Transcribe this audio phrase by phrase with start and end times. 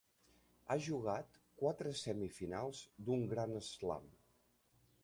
[0.67, 4.11] Ha jugat quatre semifinals d'un Gran Slam.